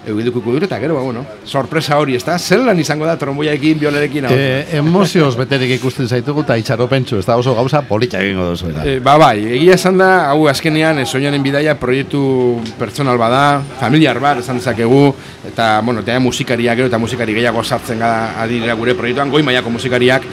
eugidukiko 0.06 0.52
dure, 0.52 0.66
eta 0.66 0.78
gero, 0.82 0.94
ba, 0.96 1.02
bueno, 1.02 1.24
sorpresa 1.46 1.98
hori, 1.98 2.16
ez 2.18 2.24
da? 2.26 2.38
Zer 2.38 2.62
lan 2.66 2.78
izango 2.80 3.06
da 3.06 3.14
tromboiarekin, 3.18 3.78
biolarekin, 3.78 4.26
ahotza? 4.26 4.40
E, 4.42 4.78
emozioz 4.80 5.34
beterik 5.38 5.76
ikusten 5.76 6.08
zaitugu 6.08 6.42
eta 6.42 6.56
itxaropentsu, 6.58 7.20
ez 7.22 7.26
da 7.28 7.36
oso 7.38 7.54
gauza 7.54 7.82
polita 7.86 8.20
egingo 8.22 8.48
duzu. 8.50 8.72
E, 8.82 8.98
ba 9.04 9.14
bai, 9.20 9.36
egia 9.58 9.76
esan 9.78 10.00
da, 10.02 10.10
hau 10.32 10.48
azkenean, 10.50 10.98
e, 10.98 11.06
soinaren 11.06 11.42
bidaia 11.44 11.76
proiektu 11.78 12.22
pertsonal 12.80 13.20
bada, 13.20 13.62
familiar 13.80 14.18
bat, 14.22 14.42
esan 14.42 14.58
dezakegu, 14.58 15.04
eta, 15.52 15.76
bueno, 15.86 16.02
eta 16.02 16.18
musikariak 16.22 16.82
gero 16.82 16.90
eta 16.90 16.98
musikari 17.02 17.38
gehiago 17.38 17.62
sartzen 17.62 18.02
gara 18.02 18.42
adira 18.42 18.74
gure 18.78 18.96
proiektuan, 18.98 19.30
goi 19.30 19.44
mailako 19.46 19.70
musikariak, 19.78 20.26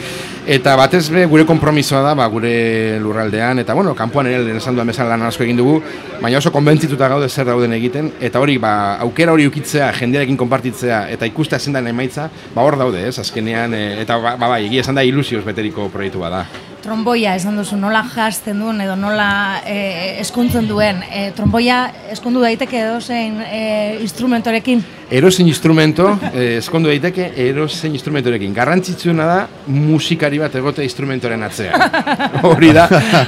eta 0.47 0.75
batez 0.79 1.09
be 1.13 1.25
gure 1.29 1.45
konpromisoa 1.45 2.01
da, 2.03 2.13
ba, 2.17 2.27
gure 2.31 2.99
lurraldean, 3.01 3.59
eta, 3.63 3.75
bueno, 3.77 3.93
kanpoan 3.95 4.29
ere 4.31 4.43
lehen 4.43 4.57
esan 4.61 4.77
duan 4.77 4.87
bezala 4.87 5.15
lan 5.15 5.27
asko 5.27 5.45
egin 5.45 5.59
dugu, 5.59 5.79
baina 6.21 6.39
oso 6.39 6.51
konbentzituta 6.55 7.09
gaude 7.11 7.29
zer 7.29 7.47
dauden 7.49 7.73
egiten, 7.77 8.11
eta 8.21 8.39
hori, 8.39 8.57
ba, 8.61 8.73
aukera 9.05 9.35
hori 9.35 9.47
ukitzea, 9.49 9.91
jendearekin 9.99 10.37
konpartitzea, 10.39 11.03
eta 11.13 11.29
ikustea 11.29 11.59
zein 11.59 11.77
den 11.77 11.91
emaitza, 11.91 12.29
ba, 12.55 12.63
hor 12.63 12.79
daude, 12.79 13.05
ez, 13.07 13.17
azkenean, 13.19 13.73
e, 13.73 14.01
eta, 14.01 14.17
ba, 14.17 14.35
ba, 14.39 14.53
bai, 14.55 14.65
egia 14.67 14.85
esan 14.85 14.97
da 14.97 15.05
ilusioz 15.05 15.43
beteriko 15.45 15.89
proiektu 15.93 16.23
bada. 16.23 16.45
Tromboia 16.79 17.33
esan 17.35 17.57
duzu, 17.59 17.75
nola 17.75 18.05
jazten 18.07 18.61
duen 18.63 18.79
edo 18.81 18.95
nola 18.95 19.59
e, 19.67 20.19
eskuntzen 20.21 20.67
duen. 20.69 21.01
E, 21.11 21.25
tromboia 21.35 21.81
eskundu 22.13 22.39
daiteke 22.39 22.79
edo 22.85 23.01
zein 23.03 23.41
e, 23.43 23.97
instrumentorekin. 23.99 24.85
Erozein 25.11 25.47
instrumento, 25.47 26.19
eh, 26.33 26.57
eskondu 26.59 26.89
daiteke, 26.91 27.31
erozein 27.41 27.95
instrumentorekin. 27.97 28.51
Garrantzitsuena 28.53 29.25
da 29.25 29.37
musikari 29.73 30.37
bat 30.37 30.53
egote 30.59 30.83
instrumentoren 30.85 31.41
atzean. 31.47 31.81
Hori 32.49 32.69
da, 32.75 32.83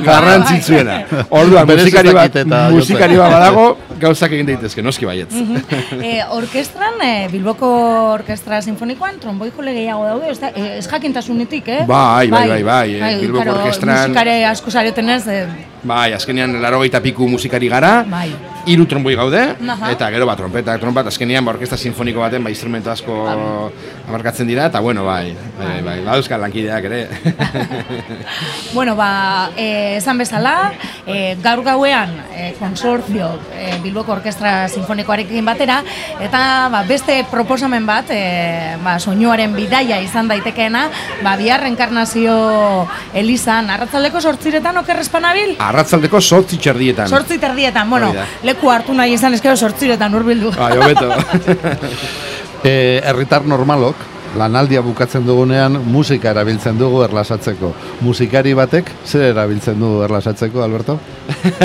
garrantzitsuena. 0.06 1.00
Orduan, 1.40 1.66
musikari 1.72 2.14
bat, 2.14 2.38
musikari 2.76 3.18
bat 3.18 3.34
badago, 3.34 3.66
gauzak 4.02 4.38
egin 4.38 4.52
daitezke, 4.52 4.86
noski 4.86 5.10
baietz. 5.10 5.34
e, 5.98 6.14
orkestran, 6.38 7.02
e, 7.02 7.28
Bilboko 7.34 7.72
Orkestra 8.14 8.62
Sinfonikoan, 8.62 9.18
tromboi 9.24 9.50
jole 9.56 9.74
gehiago 9.74 10.06
daude, 10.06 10.30
ez, 10.36 10.38
da, 10.44 10.54
e, 10.54 10.78
ez 10.78 10.86
jakintasunetik, 10.86 11.68
eh? 11.80 11.82
Bai, 11.90 12.30
bai, 12.30 12.46
bai, 12.56 12.62
bai, 12.64 12.88
e, 12.94 13.12
Bilboko 13.26 13.48
claro, 13.50 13.58
Orkestran- 13.66 14.12
Musikare 14.12 14.40
asko 14.54 14.70
zaretenez, 14.70 15.22
e, 15.28 15.44
Bai, 15.82 16.12
azkenean 16.14 16.62
laro 16.62 16.84
piku 17.02 17.28
musikari 17.28 17.68
gara, 17.68 18.04
bai. 18.06 18.30
Hiru 18.66 18.86
tromboi 18.86 19.16
gaude, 19.16 19.42
Aha. 19.58 19.92
eta 19.92 20.10
gero 20.14 20.26
bat 20.30 20.40
trompeta, 20.40 20.78
trompat, 20.82 21.10
azkenean 21.12 21.46
ba, 21.46 21.56
orkesta 21.56 21.78
sinfoniko 21.78 22.22
baten, 22.22 22.44
ba, 22.44 22.52
instrumento 22.54 22.92
asko 22.92 23.18
abarkatzen 24.08 24.50
dira, 24.50 24.68
eta 24.70 24.80
bueno, 24.84 25.06
bai, 25.06 25.34
bai, 25.58 25.82
bai, 25.86 25.98
badauzka 26.06 26.38
lankideak 26.42 26.90
ere. 26.92 27.02
Bueno, 28.72 28.96
ba, 28.96 29.52
e, 29.60 29.98
esan 29.98 30.18
bezala, 30.22 30.72
e, 31.06 31.36
gaur 31.44 31.60
gauean 31.66 32.14
e, 32.32 32.54
konsortzio 32.56 33.28
e, 33.52 33.74
Bilboko 33.84 34.14
Orkestra 34.14 34.70
Sinfonikoarekin 34.72 35.46
batera, 35.46 35.82
eta 36.24 36.70
ba, 36.72 36.84
beste 36.88 37.18
proposamen 37.32 37.86
bat, 37.86 38.14
e, 38.16 38.78
ba, 38.84 38.96
soinuaren 39.00 39.52
bidaia 39.58 40.00
izan 40.04 40.32
daitekeena, 40.32 40.86
ba, 41.26 41.36
bihar 41.40 41.66
enkarnazio 41.68 42.38
Elizan, 43.18 43.70
arratzaldeko 43.76 44.22
sortziretan 44.22 44.80
okerrezpanabil? 44.84 45.58
Arratzaldeko 45.60 46.22
sortzi 46.22 46.62
txerdietan. 46.62 47.12
Sortzi 47.12 47.38
terdietan, 47.42 47.90
bueno. 47.90 48.14
Leku 48.52 48.72
hartu 48.72 48.96
nahi 48.98 49.16
izan 49.18 49.38
eskero 49.38 49.56
sortziretan 49.58 50.16
urbildu. 50.22 50.54
Bai, 50.60 50.76
hobeto. 50.78 51.12
E, 52.62 53.02
herritar 53.10 53.42
normalok, 53.50 54.04
lanaldia 54.38 54.84
bukatzen 54.86 55.26
dugunean 55.26 55.80
musika 55.92 56.30
erabiltzen 56.32 56.78
dugu 56.80 57.02
erlasatzeko. 57.08 57.72
Musikari 58.06 58.54
batek 58.54 58.92
zer 59.06 59.32
erabiltzen 59.32 59.80
du 59.82 59.90
erlasatzeko, 60.06 60.62
Alberto? 60.64 61.00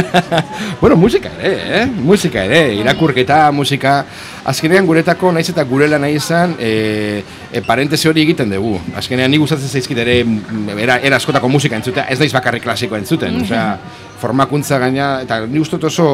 bueno, 0.81 0.97
musika 0.97 1.31
ere, 1.37 1.83
eh? 1.83 1.85
Musika 1.87 2.47
ere, 2.49 2.63
irakurketa, 2.81 3.43
musika... 3.53 3.99
Azkenean 4.47 4.87
guretako 4.87 5.33
naiz 5.35 5.49
eta 5.51 5.65
gurela 5.67 5.99
nahi 5.99 6.17
izan, 6.21 6.53
e, 6.63 7.23
e, 7.51 7.63
parentesi 7.67 8.07
hori 8.09 8.23
egiten 8.23 8.53
dugu. 8.55 8.77
Azkenean 8.97 9.33
ni 9.35 9.41
gustatzen 9.43 9.69
zaizkit 9.69 9.99
ere 9.99 10.21
mm, 10.23 10.79
era, 10.85 11.01
era 11.03 11.19
askotako 11.19 11.51
musika 11.51 11.75
entzutea, 11.77 12.07
ez 12.09 12.21
naiz 12.23 12.31
bakarrik 12.33 12.63
klasiko 12.63 12.95
entzuten. 12.97 13.41
Osea, 13.43 13.65
formakuntza 14.21 14.79
gaina, 14.83 15.21
eta 15.27 15.45
ni 15.47 15.59
gustot 15.59 15.85
oso 15.85 16.09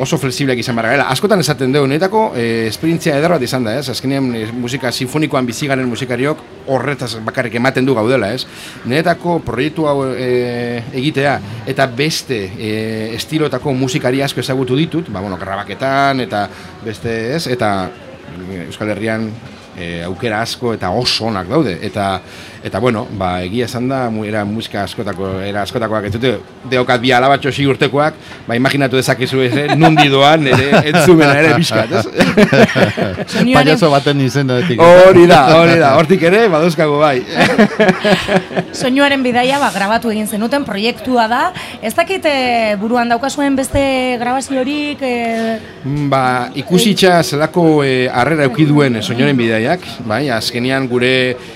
oso 0.00 0.16
flexibleak 0.16 0.60
izan 0.62 0.76
behar 0.78 0.88
garela. 0.88 1.06
Askotan 1.12 1.42
esaten 1.42 1.74
dugu, 1.74 1.88
niretako 1.90 2.22
e, 2.38 2.44
esperientzia 2.70 3.18
eder 3.20 3.34
bat 3.34 3.42
izan 3.44 3.66
da, 3.66 3.74
ez? 3.76 3.90
Azkenean 3.92 4.30
e, 4.36 4.46
musika 4.56 4.92
sinfonikoan 4.92 5.46
bizi 5.48 5.68
garen 5.68 5.88
musikariok 5.90 6.40
horretaz 6.72 7.10
bakarrik 7.26 7.58
ematen 7.60 7.84
du 7.84 7.94
gaudela, 7.98 8.30
ez? 8.32 8.46
Niretako 8.88 9.40
proiektu 9.44 9.84
hau 9.90 10.08
e, 10.14 10.30
egitea 11.02 11.36
eta 11.68 11.86
beste 12.00 12.40
e, 12.56 12.72
estilotako 13.18 13.76
musikari 13.76 14.24
asko 14.24 14.40
ezagutu 14.40 14.78
ditut, 14.78 15.12
ba, 15.12 15.20
bueno, 15.20 15.36
grabaketan 15.40 16.24
eta 16.24 16.46
beste, 16.84 17.16
ez? 17.36 17.46
Eta 17.52 17.74
Euskal 18.70 18.94
Herrian 18.94 19.28
e, 19.76 20.02
aukera 20.06 20.40
asko 20.44 20.74
eta 20.76 20.90
oso 20.96 21.26
onak 21.30 21.48
daude 21.50 21.76
eta 21.86 22.12
eta 22.64 22.78
bueno, 22.78 23.06
ba 23.18 23.42
egia 23.42 23.64
esan 23.64 23.88
da 23.88 24.10
mu, 24.10 24.24
era 24.24 24.44
musika 24.44 24.84
askotako 24.84 25.40
era 25.44 25.62
askotakoak 25.62 26.08
ez 26.08 26.12
dute 26.16 26.32
deokat 26.70 27.00
bi 27.00 27.12
alabatxo 27.12 27.52
si 27.52 27.66
urtekoak, 27.66 28.14
ba 28.46 28.56
imaginatu 28.56 28.98
dezakezu 29.00 29.42
ez, 29.46 29.52
eh, 29.56 29.76
nundi 29.76 30.08
doan 30.12 30.46
ere 30.46 30.82
entzumena 30.92 31.38
ere 31.40 31.54
bizkat, 31.56 31.92
ez? 31.92 32.04
Soinuaren, 33.30 33.70
Payaso 33.70 33.90
baten 33.92 34.20
izenetik. 34.24 34.80
Hori 34.80 35.26
da, 35.30 35.40
hori 35.56 35.78
da. 35.80 35.94
Hortik 35.98 36.22
ere 36.28 36.46
badauzkago 36.52 36.98
bai. 37.00 37.20
soinuaren 38.80 39.22
bidaia 39.24 39.60
ba, 39.62 39.70
grabatu 39.74 40.12
egin 40.12 40.28
zenuten 40.28 40.64
proiektua 40.68 41.26
da. 41.30 41.42
Ez 41.82 41.94
dakit 41.96 42.26
e, 42.28 42.76
buruan 42.80 43.08
daukazuen 43.12 43.56
beste 43.58 43.82
grabaziorik 44.20 45.02
e, 45.02 45.14
Ba, 46.10 46.50
ikusitza 46.60 47.22
zelako 47.22 47.82
eh, 47.84 48.08
harrera 48.12 48.44
eduki 48.44 48.66
duen 48.68 48.98
eh, 48.98 49.02
soinoren 49.02 49.38
bidaiak, 49.38 49.86
bai, 50.08 50.26
azkenean 50.34 50.86
gure 50.90 51.12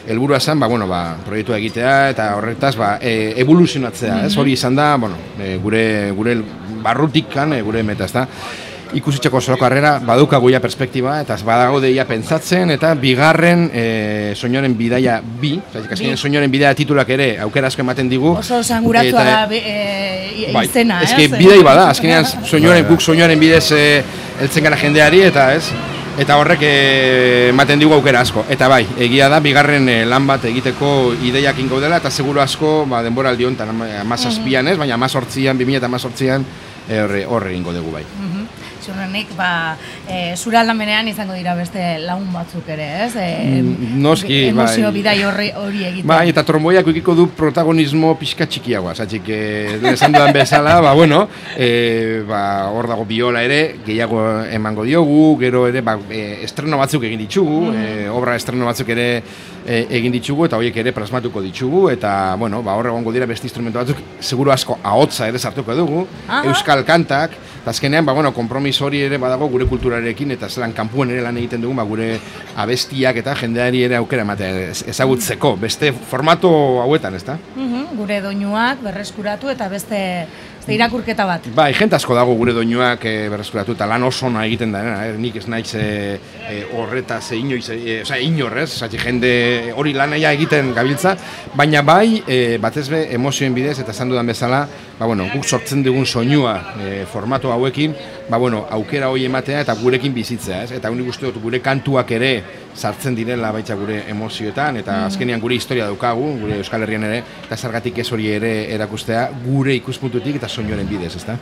helburua 0.09 0.41
zen, 0.41 0.61
ba, 0.61 0.69
bueno, 0.71 0.89
ba, 0.95 1.03
proiektua 1.27 1.59
egitea 1.59 1.95
eta 2.15 2.31
horretaz 2.39 2.75
ba, 2.79 2.95
e, 3.03 3.35
evoluzionatzea, 3.43 4.21
ez? 4.29 4.37
Hori 4.39 4.55
izan 4.55 4.79
da, 4.79 4.93
bueno, 4.97 5.19
e, 5.41 5.57
gure 5.63 5.85
gure 6.15 6.39
barrutikan, 6.85 7.53
e, 7.59 7.63
gure 7.67 7.83
meta, 7.83 8.07
ezta? 8.07 8.29
Ikusitzeko 8.95 9.41
zelako 9.43 9.65
harrera 9.67 9.97
badukagu 10.07 10.53
ja 10.53 10.61
perspektiba 10.63 11.17
eta 11.25 11.35
badago 11.43 11.81
deia 11.83 12.05
pentsatzen 12.07 12.71
eta 12.71 12.93
bigarren 12.95 13.65
e, 13.75 13.85
soinoren 14.39 14.77
bidaia 14.79 15.17
bi, 15.41 15.57
azkenean 15.81 16.21
soinoren 16.21 16.53
bidaia 16.53 16.77
titulak 16.79 17.11
ere 17.17 17.27
aukera 17.43 17.73
asko 17.73 17.83
ematen 17.83 18.13
digu. 18.13 18.37
oso 18.39 18.61
sanguratua 18.63 19.09
Eta- 19.11 19.25
da 19.33 19.41
be- 19.51 19.63
e, 19.67 20.53
Bai, 20.55 20.67
izena, 20.69 21.01
ez 21.03 21.11
ez? 21.11 21.17
que 21.17 21.27
bidei 21.35 21.63
bada, 21.67 21.89
azkenean 21.97 22.29
soinuaren 22.47 22.87
guk 22.93 23.03
soinuaren 23.03 23.41
bidez 23.43 23.67
e, 23.75 23.83
heltzen 24.45 24.63
gara 24.71 24.79
jendeari 24.79 25.25
eta 25.33 25.49
ez 25.57 25.65
eta 26.19 26.37
horrek 26.39 26.63
eh, 26.63 27.49
ematen 27.51 27.81
digu 27.81 27.95
aukera 27.97 28.23
asko. 28.25 28.45
Eta 28.51 28.69
bai, 28.71 28.85
egia 29.07 29.29
da 29.33 29.41
bigarren 29.45 29.89
eh, 29.89 30.03
lan 30.07 30.27
bat 30.27 30.47
egiteko 30.51 31.15
ideiakin 31.27 31.69
gaudela 31.71 31.99
eta 32.03 32.11
seguru 32.11 32.43
asko 32.45 32.85
ba 32.91 33.03
denboraldi 33.03 33.49
hontan 33.49 33.75
17an, 33.81 34.73
ez, 34.73 34.79
baina 34.79 34.99
18an, 34.99 35.59
2018an 35.65 36.47
eh, 36.89 37.03
horre 37.03 37.25
horre 37.27 37.55
egingo 37.55 37.75
dugu 37.75 37.99
bai. 37.99 38.05
Ziurrenik, 38.85 39.31
ba, 39.39 39.77
e, 40.09 40.35
zure 40.37 40.59
aldamenean 40.61 41.09
izango 41.09 41.35
dira 41.37 41.55
beste 41.57 41.83
lagun 42.05 42.29
batzuk 42.35 42.69
ere, 42.69 42.89
ez? 43.07 43.13
E, 43.17 43.31
Mm, 43.65 44.01
noski, 44.03 44.49
emozio 44.51 44.89
bai. 44.89 44.93
bidai 44.99 45.17
horri, 45.25 45.49
hori 45.57 45.85
egiten. 45.89 46.07
Bai, 46.09 46.29
eta 46.29 46.43
tromboiak 46.45 46.87
ukiko 46.91 47.15
du 47.17 47.27
protagonismo 47.37 48.15
pixka 48.19 48.47
txikiagoa, 48.47 48.95
zatxik, 48.95 49.29
eh, 49.29 49.79
esan 49.93 50.13
dudan 50.13 50.33
bezala, 50.35 50.81
ba, 50.85 50.93
bueno, 50.95 51.29
eh, 51.57 52.23
ba, 52.29 52.69
hor 52.71 52.89
dago 52.89 53.05
biola 53.09 53.43
ere, 53.43 53.77
gehiago 53.87 54.21
emango 54.51 54.85
diogu, 54.85 55.37
gero 55.41 55.67
ere, 55.69 55.81
ba, 55.81 55.97
eh, 56.11 56.41
estreno 56.45 56.79
batzuk 56.79 57.03
egin 57.05 57.19
ditugu, 57.25 57.73
eh, 57.75 58.09
obra 58.11 58.37
estreno 58.37 58.67
batzuk 58.67 58.89
ere 58.95 59.23
eh, 59.67 59.87
egin 59.97 60.13
ditugu, 60.13 60.45
eta 60.45 60.59
horiek 60.59 60.77
ere 60.77 60.93
plasmatuko 60.93 61.41
ditugu, 61.41 61.87
eta, 61.91 62.35
bueno, 62.37 62.63
ba, 62.63 62.75
hor 62.77 62.87
egongo 62.93 63.13
dira 63.13 63.25
beste 63.27 63.47
instrumento 63.49 63.79
batzuk, 63.81 63.97
seguru 64.21 64.53
asko 64.53 64.79
ahotza 64.83 65.29
ere 65.29 65.39
sartuko 65.39 65.75
dugu, 65.75 66.07
Aha. 66.29 66.43
euskal 66.51 66.85
kantak, 66.85 67.31
eta 67.65 67.71
azkenean, 67.73 68.05
ba, 68.05 68.13
bueno, 68.13 68.35
kompromis 68.37 68.77
hori 68.85 68.99
ere 69.07 69.17
badago 69.17 69.47
gure 69.49 69.65
kulturarekin, 69.65 70.35
eta 70.37 70.51
zelan 70.53 70.75
kanpuen 70.77 71.09
ere 71.15 71.23
lan 71.25 71.39
egiten 71.41 71.63
dugu, 71.65 71.73
ba, 71.79 71.87
gure 71.89 72.19
abestiak 72.61 73.17
eta 73.23 73.33
jendeari 73.41 73.81
ere 73.87 73.97
aukera 73.97 74.21
ematea 74.27 74.51
ez- 74.69 74.85
ezagutzeko, 74.93 75.55
beste 75.57 75.93
formato 75.93 76.51
hauetan, 76.83 77.15
ezta? 77.17 77.39
Mhm, 77.57 77.97
gure 77.97 78.21
doinuak 78.21 78.83
berreskuratu 78.85 79.49
eta 79.49 79.69
beste 79.73 80.27
Ze 80.65 80.73
irakurketa 80.73 81.27
bat. 81.29 81.45
Bai, 81.53 81.75
jente 81.77 81.93
asko 81.99 82.15
dago 82.17 82.33
gure 82.39 82.55
doinuak 82.57 83.03
e, 83.05 83.11
berreskuratu 83.29 83.75
eta 83.77 83.85
lan 83.85 84.07
oso 84.07 84.31
ona 84.31 84.47
egiten 84.49 84.71
da, 84.73 84.81
eh? 85.05 85.11
nik 85.21 85.37
ez 85.37 85.43
naiz 85.53 85.75
e, 85.77 85.83
e, 86.49 86.55
horretaz 86.73 87.35
e, 87.35 87.37
inoiz, 87.37 87.67
e, 87.75 87.99
oza, 88.01 88.17
inorrez, 88.17 88.71
zati 88.79 88.97
jende 89.03 89.35
hori 89.77 89.93
lanaia 89.93 90.33
egiten 90.33 90.73
gabiltza, 90.73 91.13
baina 91.53 91.83
bai, 91.85 92.23
e, 92.25 92.57
batez 92.65 92.87
be, 92.89 93.03
emozioen 93.13 93.53
bidez 93.53 93.77
eta 93.83 93.93
esan 93.93 94.15
dudan 94.15 94.33
bezala, 94.33 94.63
ba, 94.97 95.05
bueno, 95.05 95.29
guk 95.35 95.45
sortzen 95.45 95.85
dugun 95.85 96.09
soinua 96.09 96.57
e, 96.81 96.95
formatu 97.13 97.53
hauekin, 97.53 97.93
ba, 98.29 98.37
bueno, 98.39 98.67
aukera 98.71 99.09
hori 99.11 99.27
ematea 99.27 99.61
eta 99.65 99.75
gurekin 99.79 100.15
bizitzea, 100.15 100.63
ez? 100.65 100.73
Eta 100.79 100.91
unik 100.91 101.11
uste 101.13 101.27
dut 101.29 101.41
gure 101.43 101.61
kantuak 101.65 102.11
ere 102.17 102.33
sartzen 102.75 103.15
direla 103.17 103.53
baita 103.53 103.77
gure 103.79 104.03
emozioetan 104.11 104.81
eta 104.81 104.97
mm. 104.97 105.11
azkenean 105.13 105.43
gure 105.43 105.59
historia 105.59 105.89
daukagu, 105.91 106.31
gure 106.41 106.59
Euskal 106.63 106.87
Herrian 106.87 107.05
ere, 107.11 107.23
eta 107.45 107.57
zergatik 107.57 108.01
ez 108.01 108.11
hori 108.13 108.31
ere 108.33 108.55
erakustea 108.75 109.29
gure 109.45 109.77
ikuspuntutik 109.81 110.41
eta 110.41 110.49
soinuaren 110.49 110.89
bidez, 110.89 111.15
ezta? 111.21 111.39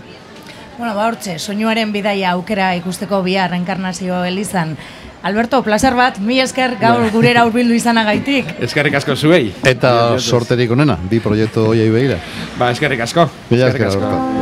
Bueno, 0.78 0.94
ba 0.96 1.06
hortxe, 1.06 1.38
soinuaren 1.38 1.92
bidaia 1.92 2.32
aukera 2.32 2.72
ikusteko 2.80 3.22
bihar 3.22 3.52
reenkarnazio 3.52 4.24
elizan. 4.24 4.76
Alberto, 5.22 5.60
placer 5.62 5.94
bat, 5.94 6.18
mi 6.18 6.40
esker 6.42 6.74
gaur 6.80 7.04
gurera 7.14 7.44
urbildu 7.46 7.76
izanagaitik. 7.78 8.56
Eskerrik 8.66 8.98
asko 8.98 9.14
zuei. 9.14 9.52
Eta 9.62 10.18
sorterik 10.18 10.74
onena, 10.74 10.98
bi 10.98 11.22
proiektu 11.22 11.68
hoiai 11.70 11.90
behira. 11.94 12.18
Ba, 12.58 12.72
eskerrik 12.74 13.06
asko. 13.06 13.28
Eskerrik 13.52 13.92
asko. 13.92 14.41